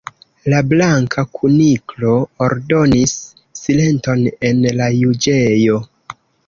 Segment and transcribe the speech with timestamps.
[0.53, 2.15] La Blanka Kuniklo
[2.47, 3.15] ordonis:
[3.63, 5.83] "Silenton en la juĝejo."